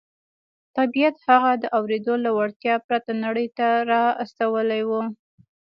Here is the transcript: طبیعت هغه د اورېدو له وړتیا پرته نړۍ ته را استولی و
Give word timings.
طبیعت 0.77 1.15
هغه 1.29 1.51
د 1.57 1.63
اورېدو 1.77 2.13
له 2.25 2.29
وړتیا 2.37 2.75
پرته 2.87 3.11
نړۍ 3.25 3.47
ته 3.59 3.67
را 3.91 4.03
استولی 4.23 4.81
و 4.85 4.91